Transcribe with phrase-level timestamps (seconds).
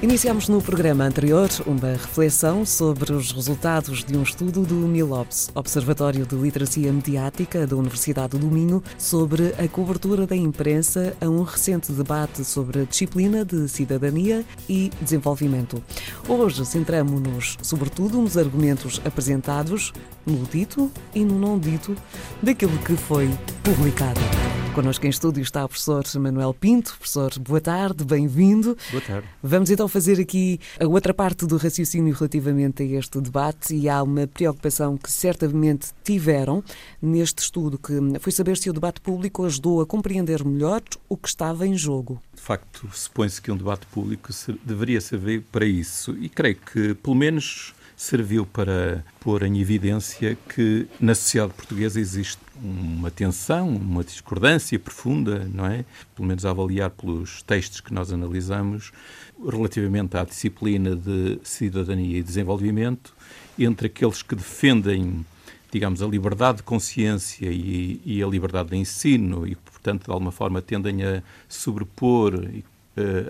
[0.00, 6.24] Iniciamos no programa anterior uma reflexão sobre os resultados de um estudo do NILOPS, Observatório
[6.24, 11.90] de Literacia Mediática da Universidade do Minho, sobre a cobertura da imprensa a um recente
[11.90, 15.82] debate sobre a disciplina de cidadania e desenvolvimento.
[16.28, 19.92] Hoje centramos-nos, sobretudo, nos argumentos apresentados,
[20.24, 21.96] no dito e no não dito,
[22.40, 23.28] daquilo que foi
[23.64, 24.20] publicado.
[24.78, 26.94] Connosco em estúdio está o professor Manuel Pinto.
[26.98, 28.78] Professor, boa tarde, bem-vindo.
[28.92, 29.26] Boa tarde.
[29.42, 34.00] Vamos então fazer aqui a outra parte do raciocínio relativamente a este debate e há
[34.00, 36.62] uma preocupação que certamente tiveram
[37.02, 41.26] neste estudo, que foi saber se o debate público ajudou a compreender melhor o que
[41.26, 42.22] estava em jogo.
[42.32, 44.30] De facto, supõe-se que um debate público
[44.64, 50.86] deveria servir para isso e creio que, pelo menos, serviu para pôr em evidência que
[51.00, 55.84] na sociedade portuguesa existe uma tensão, uma discordância profunda, não é?
[56.14, 58.92] Pelo menos a avaliar pelos textos que nós analisamos,
[59.44, 63.16] relativamente à disciplina de cidadania e desenvolvimento,
[63.58, 65.26] entre aqueles que defendem,
[65.72, 70.30] digamos, a liberdade de consciência e, e a liberdade de ensino e, portanto, de alguma
[70.30, 72.77] forma tendem a sobrepor uh,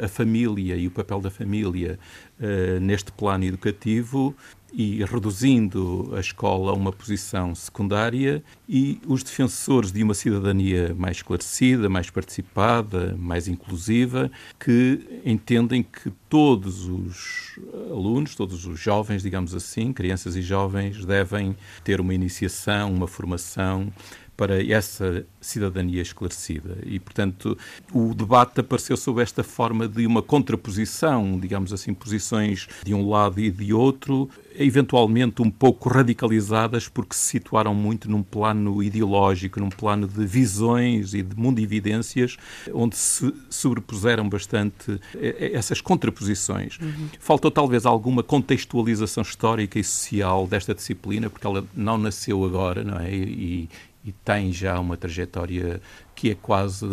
[0.05, 1.99] a família e o papel da família
[2.39, 4.35] uh, neste plano educativo
[4.73, 11.19] e reduzindo a escola a uma posição secundária e os defensores de uma cidadania mais
[11.19, 14.31] esclarecida, mais participada, mais inclusiva,
[14.61, 17.59] que entendem que todos os
[17.91, 23.91] alunos, todos os jovens, digamos assim, crianças e jovens, devem ter uma iniciação, uma formação
[24.39, 26.79] para essa cidadania esclarecida.
[26.87, 27.59] E, portanto,
[27.93, 33.41] o debate apareceu sob esta forma de uma contraposição, digamos assim, posições de um lado
[33.41, 39.71] e de outro, eventualmente um pouco radicalizadas, porque se situaram muito num plano ideológico, num
[39.71, 42.37] plano de visões e de mundividências,
[42.73, 46.79] onde se sobrepuseram bastante eh, essas contraposições.
[46.81, 47.09] Uhum.
[47.19, 53.01] Faltou talvez alguma contextualização histórica e social desta disciplina, porque ela não nasceu agora, não
[53.01, 53.13] é?
[53.13, 53.69] E,
[54.09, 55.81] e tem já uma trajetória
[56.15, 56.87] que é quase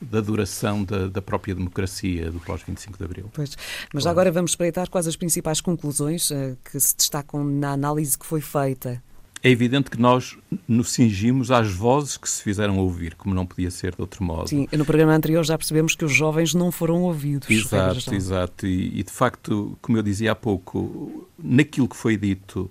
[0.00, 3.30] da duração da, da própria democracia do pós-25 de Abril.
[3.32, 3.56] Pois,
[3.92, 4.08] mas claro.
[4.14, 8.40] agora vamos espreitar quais as principais conclusões uh, que se destacam na análise que foi
[8.40, 9.02] feita.
[9.42, 13.70] É evidente que nós nos cingimos às vozes que se fizeram ouvir, como não podia
[13.70, 14.48] ser de outro modo.
[14.48, 17.50] Sim, no programa anterior já percebemos que os jovens não foram ouvidos.
[17.50, 18.66] Exato, exato.
[18.66, 22.70] E, e de facto, como eu dizia há pouco, naquilo que foi dito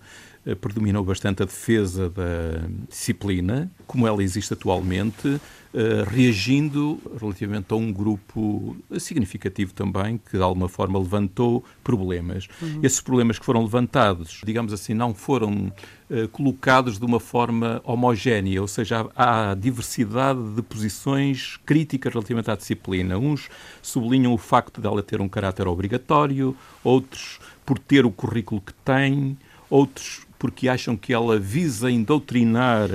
[0.59, 5.39] predominou bastante a defesa da disciplina, como ela existe atualmente,
[5.75, 12.47] eh, reagindo relativamente a um grupo significativo também, que de alguma forma levantou problemas.
[12.61, 12.81] Uhum.
[12.83, 15.73] Esses problemas que foram levantados, digamos assim, não foram
[16.11, 22.51] uh, colocados de uma forma homogénea, ou seja, há, há diversidade de posições críticas relativamente
[22.51, 23.17] à disciplina.
[23.17, 23.49] Uns
[23.81, 29.35] sublinham o facto dela ter um caráter obrigatório, outros por ter o currículo que tem,
[29.71, 32.89] outros porque acham que ela visa indoutrinar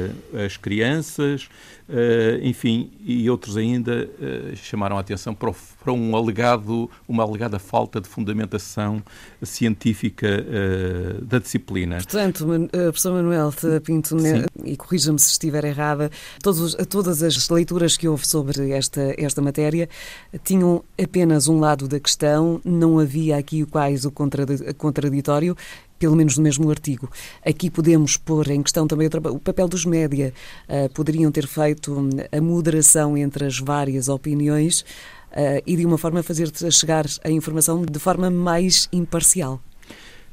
[0.44, 1.48] as crianças,
[1.88, 5.56] uh, enfim, e outros ainda uh, chamaram a atenção para, o,
[5.94, 9.02] um alegado, uma alegada falta de fundamentação
[9.42, 10.44] científica
[11.22, 11.96] da disciplina.
[11.96, 13.50] Portanto, professor Manuel
[13.82, 14.44] Pinto, Sim.
[14.62, 16.10] e corrija-me se estiver errada,
[16.42, 19.88] todos, todas as leituras que houve sobre esta, esta matéria
[20.44, 24.12] tinham apenas um lado da questão, não havia aqui quais o
[24.76, 25.56] contraditório
[25.98, 27.10] pelo menos no mesmo artigo.
[27.44, 30.32] Aqui podemos pôr em questão também o papel dos média.
[30.68, 35.98] Uh, poderiam ter feito hum, a moderação entre as várias opiniões uh, e de uma
[35.98, 39.60] forma fazer chegar a informação de forma mais imparcial.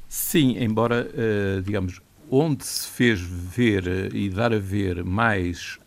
[0.07, 5.77] Sim, embora, uh, digamos, onde se fez ver e dar a ver mais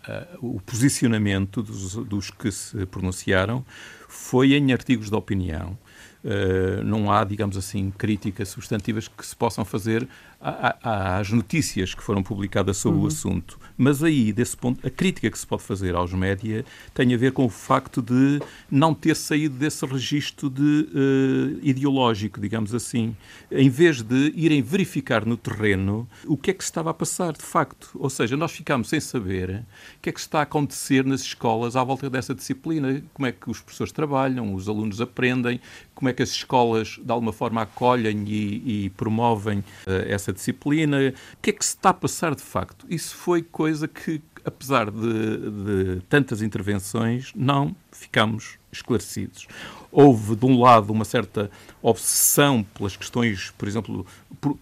[0.41, 3.65] o posicionamento dos, dos que se pronunciaram
[4.09, 5.79] foi em artigos de opinião
[6.25, 10.09] Uh, não há, digamos assim, críticas substantivas que se possam fazer
[10.41, 13.05] às notícias que foram publicadas sobre uhum.
[13.05, 13.59] o assunto.
[13.77, 16.65] Mas aí, desse ponto, a crítica que se pode fazer aos média
[16.95, 22.41] tem a ver com o facto de não ter saído desse registro de, uh, ideológico,
[22.41, 23.17] digamos assim.
[23.51, 27.33] Em vez de irem verificar no terreno o que é que se estava a passar,
[27.33, 27.91] de facto.
[27.95, 29.65] Ou seja, nós ficámos sem saber
[29.97, 33.33] o que é que está a acontecer nas escolas à volta dessa disciplina, como é
[33.33, 35.61] que os professores trabalham, os alunos aprendem,
[35.93, 39.65] como é que as escolas, de alguma forma, acolhem e, e promovem uh,
[40.07, 41.13] essa disciplina.
[41.35, 42.87] O que é que se está a passar de facto?
[42.89, 49.49] Isso foi coisa que, apesar de, de tantas intervenções, não ficamos esclarecidos.
[49.91, 51.51] Houve, de um lado, uma certa
[51.83, 54.07] obsessão pelas questões, por exemplo,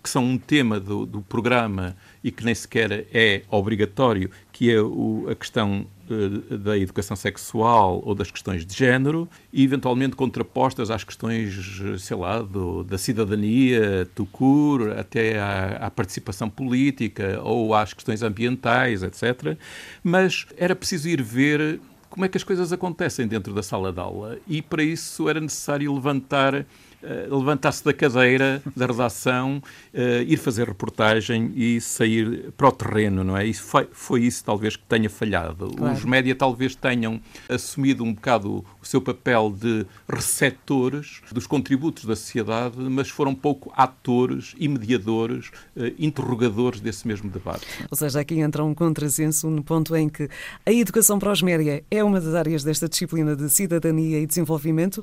[0.03, 1.94] que são um tema do, do programa
[2.25, 5.87] e que nem sequer é obrigatório, que é o, a questão
[6.58, 12.43] da educação sexual ou das questões de género, e eventualmente contrapostas às questões, sei lá,
[12.43, 19.56] do, da cidadania, do CUR, até à, à participação política ou às questões ambientais, etc.
[20.03, 24.00] Mas era preciso ir ver como é que as coisas acontecem dentro da sala de
[24.00, 26.64] aula e para isso era necessário levantar eh,
[27.31, 29.62] levantar-se da cadeira da redação,
[29.94, 33.46] uh, ir fazer reportagem e sair para o terreno, não é?
[33.46, 35.69] Isso foi, foi isso talvez que tenha falhado.
[35.69, 35.94] Claro.
[35.94, 42.14] Os média talvez tenham assumido um bocado o seu papel de receptores dos contributos da
[42.14, 47.66] sociedade, mas foram pouco atores e mediadores, uh, interrogadores desse mesmo debate.
[47.90, 50.28] Ou seja, aqui entra um contrassenso no ponto em que
[50.64, 55.02] a educação para os média é uma das áreas desta disciplina de cidadania e desenvolvimento,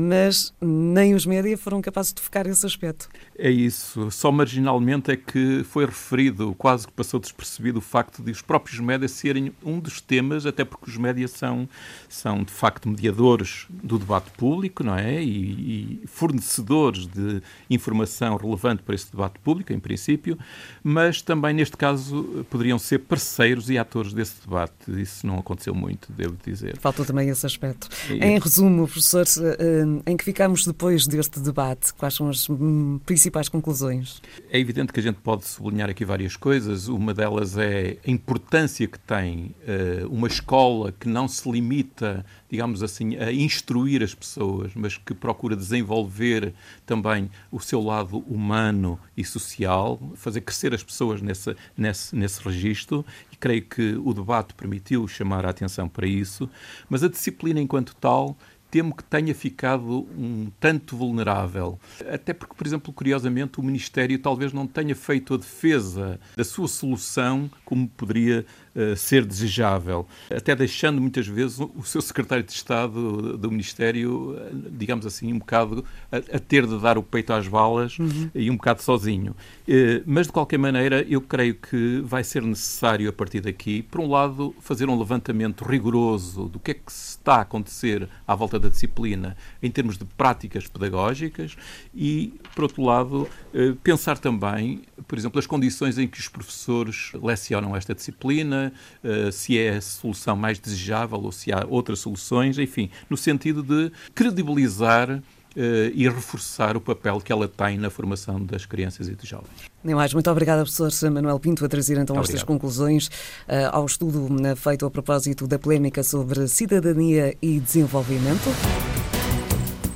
[0.00, 3.08] mas nem os média foram capazes de focar esse aspecto.
[3.36, 4.08] É isso.
[4.12, 8.78] Só marginalmente é que foi referido, quase que passou despercebido, o facto de os próprios
[8.78, 11.68] médias serem um dos temas, até porque os médias são,
[12.08, 15.20] são de facto mediadores do debate público, não é?
[15.20, 20.38] E, e fornecedores de informação relevante para esse debate público, em princípio,
[20.80, 24.72] mas também, neste caso, poderiam ser parceiros e atores desse debate.
[24.88, 26.78] Isso não aconteceu muito, devo dizer.
[26.78, 27.88] Faltou também esse aspecto.
[28.08, 29.26] Em resumo, professor,
[29.58, 31.92] eh, em que ficamos depois deste debate?
[31.94, 34.20] Quais são as hum, principais conclusões?
[34.50, 36.88] É evidente que a gente pode sublinhar aqui várias coisas.
[36.88, 42.82] Uma delas é a importância que tem uh, uma escola que não se limita, digamos
[42.82, 46.54] assim, a instruir as pessoas, mas que procura desenvolver
[46.86, 53.04] também o seu lado humano e social, fazer crescer as pessoas nesse, nesse, nesse registro.
[53.32, 56.48] E creio que o debate permitiu chamar a atenção para isso.
[56.88, 58.36] Mas a disciplina, enquanto tal,
[58.70, 61.78] temo que tenha ficado um tanto vulnerável.
[62.12, 66.68] Até porque, por exemplo, curiosamente, o Ministério talvez não tenha feito a defesa da sua
[66.68, 68.44] solução como poderia
[68.78, 70.06] uh, ser desejável.
[70.30, 75.38] Até deixando muitas vezes o seu secretário de Estado do Ministério, eh, digamos assim, um
[75.38, 78.30] bocado a, a ter de dar o peito às balas uhum.
[78.34, 79.34] e um bocado sozinho.
[79.66, 84.00] Uh, mas, de qualquer maneira, eu creio que vai ser necessário, a partir daqui, por
[84.00, 88.58] um lado, fazer um levantamento rigoroso do que é que está a acontecer à volta
[88.58, 91.56] da disciplina em termos de práticas pedagógicas
[91.94, 97.12] e, por outro lado, eh, pensar também, por exemplo, as condições em que os professores
[97.14, 98.67] lecionam esta disciplina,
[99.02, 103.62] eh, se é a solução mais desejável ou se há outras soluções, enfim, no sentido
[103.62, 105.20] de credibilizar
[105.56, 109.48] Uh, e reforçar o papel que ela tem na formação das crianças e dos jovens.
[109.82, 110.12] Nem mais.
[110.12, 112.36] Muito obrigada, professor Manuel Pinto, a trazer então Obrigado.
[112.36, 118.97] estas conclusões uh, ao estudo feito a propósito da polémica sobre cidadania e desenvolvimento.